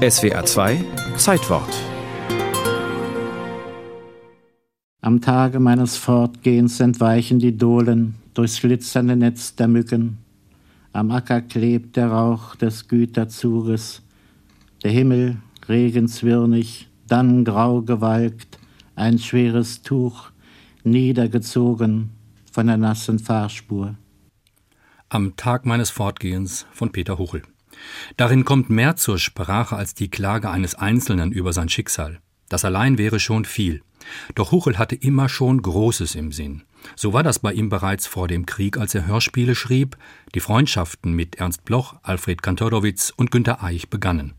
[0.00, 0.82] SWR 2
[1.18, 1.68] Zeitwort
[5.02, 10.16] Am Tage meines Fortgehens entweichen die Dohlen durchs glitzernde Netz der Mücken.
[10.94, 14.00] Am Acker klebt der Rauch des Güterzuges.
[14.82, 15.36] Der Himmel
[15.68, 18.58] regenzwirnig, dann grau gewalkt,
[18.96, 20.30] ein schweres Tuch
[20.82, 22.08] niedergezogen
[22.50, 23.96] von der nassen Fahrspur.
[25.10, 27.42] Am Tag meines Fortgehens von Peter Huchel.
[28.16, 32.20] Darin kommt mehr zur Sprache als die Klage eines Einzelnen über sein Schicksal.
[32.48, 33.82] Das allein wäre schon viel.
[34.34, 36.62] Doch Huchel hatte immer schon Großes im Sinn.
[36.96, 39.96] So war das bei ihm bereits vor dem Krieg, als er Hörspiele schrieb,
[40.34, 44.34] die Freundschaften mit Ernst Bloch, Alfred Kantorowitz und Günter Eich begannen.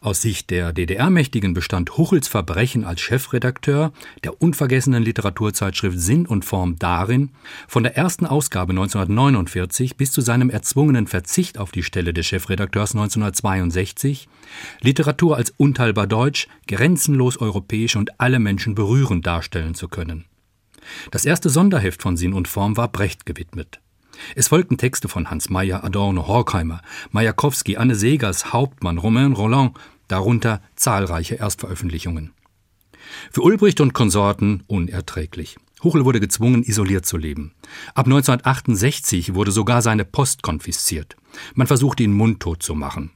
[0.00, 6.78] Aus Sicht der DDR-Mächtigen bestand Huchels Verbrechen als Chefredakteur der unvergessenen Literaturzeitschrift Sinn und Form
[6.78, 7.30] darin,
[7.68, 12.94] von der ersten Ausgabe 1949 bis zu seinem erzwungenen Verzicht auf die Stelle des Chefredakteurs
[12.94, 14.28] 1962
[14.80, 20.26] Literatur als unteilbar deutsch, grenzenlos europäisch und alle Menschen berührend darstellen zu können.
[21.10, 23.80] Das erste Sonderheft von Sinn und Form war Brecht gewidmet.
[24.34, 29.76] Es folgten Texte von Hans Meyer, Adorno, Horkheimer, Majakowski, Anne Segers, Hauptmann, Romain Roland,
[30.08, 32.32] darunter zahlreiche Erstveröffentlichungen.
[33.30, 35.56] Für Ulbricht und Konsorten unerträglich.
[35.82, 37.52] Huchel wurde gezwungen, isoliert zu leben.
[37.94, 41.16] Ab 1968 wurde sogar seine Post konfisziert.
[41.54, 43.10] Man versuchte ihn mundtot zu machen.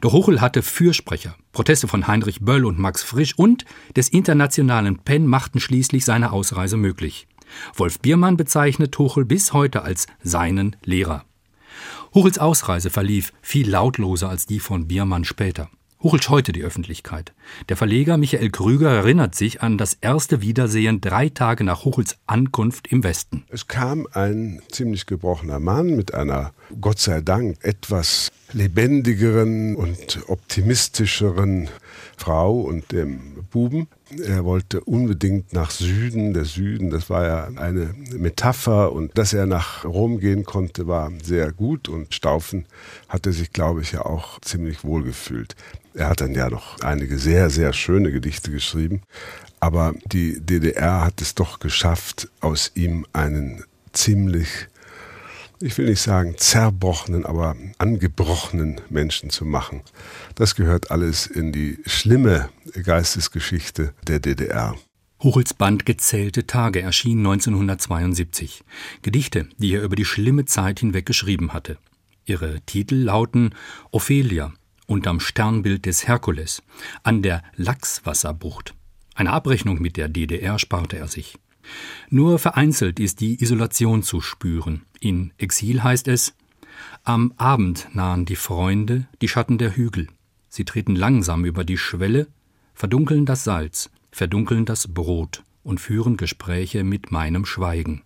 [0.00, 1.34] Doch Huchel hatte Fürsprecher.
[1.52, 3.64] Proteste von Heinrich Böll und Max Frisch und
[3.96, 7.26] des internationalen PEN machten schließlich seine Ausreise möglich.
[7.74, 11.24] Wolf Biermann bezeichnet Tuchel bis heute als seinen Lehrer.
[12.14, 15.70] Huchels Ausreise verlief viel lautloser als die von Biermann später.
[16.02, 17.34] Huchel scheute die Öffentlichkeit.
[17.68, 22.88] Der Verleger Michael Krüger erinnert sich an das erste Wiedersehen drei Tage nach Huchels Ankunft
[22.88, 23.44] im Westen.
[23.48, 31.68] Es kam ein ziemlich gebrochener Mann mit einer, Gott sei Dank, etwas lebendigeren und optimistischeren
[32.16, 33.86] Frau und dem Buben.
[34.18, 36.34] Er wollte unbedingt nach Süden.
[36.34, 38.92] Der Süden, das war ja eine Metapher.
[38.92, 41.88] Und dass er nach Rom gehen konnte, war sehr gut.
[41.88, 42.66] Und Staufen
[43.08, 45.54] hatte sich, glaube ich, ja auch ziemlich wohl gefühlt.
[45.94, 49.02] Er hat dann ja noch einige sehr, sehr schöne Gedichte geschrieben.
[49.60, 54.68] Aber die DDR hat es doch geschafft, aus ihm einen ziemlich
[55.60, 59.82] ich will nicht sagen zerbrochenen, aber angebrochenen Menschen zu machen.
[60.34, 62.48] Das gehört alles in die schlimme
[62.82, 64.76] Geistesgeschichte der DDR.
[65.22, 68.64] Huchels Band Gezählte Tage erschien 1972.
[69.02, 71.76] Gedichte, die er über die schlimme Zeit hinweg geschrieben hatte.
[72.24, 73.54] Ihre Titel lauten
[73.90, 74.54] Ophelia,
[74.86, 76.62] unterm Sternbild des Herkules,
[77.02, 78.74] an der Lachswasserbucht.
[79.14, 81.36] Eine Abrechnung mit der DDR sparte er sich.
[82.08, 84.82] Nur vereinzelt ist die Isolation zu spüren.
[85.00, 86.34] In Exil heißt es
[87.04, 90.08] Am Abend nahen die Freunde die Schatten der Hügel.
[90.48, 92.26] Sie treten langsam über die Schwelle,
[92.74, 98.02] verdunkeln das Salz, verdunkeln das Brot und führen Gespräche mit meinem Schweigen.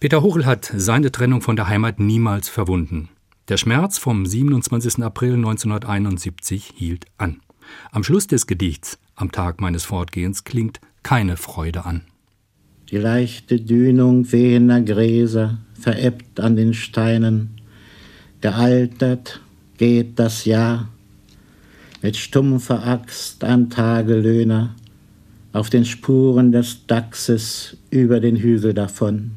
[0.00, 3.08] Peter Huchel hat seine Trennung von der Heimat niemals verwunden.
[3.48, 5.02] Der Schmerz vom 27.
[5.02, 7.40] April 1971 hielt an.
[7.90, 12.02] Am Schluss des Gedichts, am Tag meines Fortgehens, klingt keine Freude an.
[12.90, 17.50] Die leichte Dünung wehender Gräser verebbt an den Steinen.
[18.40, 19.40] Gealtert
[19.76, 20.88] geht das Jahr
[22.00, 24.74] mit stumpfer Axt ein Tagelöhner
[25.52, 29.32] auf den Spuren des Dachses über den Hügel davon.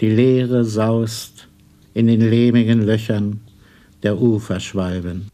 [0.00, 1.48] Die Leere saust
[1.94, 3.40] in den lehmigen Löchern
[4.02, 5.32] der Uferschwalben.